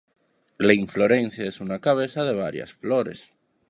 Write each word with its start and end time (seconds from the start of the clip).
La 0.57 0.73
inflorescencia 0.73 1.47
es 1.47 1.59
una 1.61 1.77
cabeza 1.77 2.23
de 2.23 2.33
varias 2.33 2.73
flores. 2.73 3.29